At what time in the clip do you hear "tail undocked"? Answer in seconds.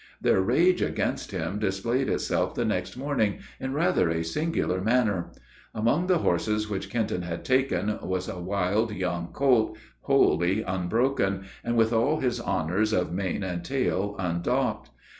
13.63-14.89